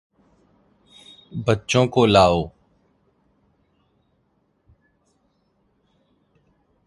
[1.47, 2.51] बच्चों को लाओ।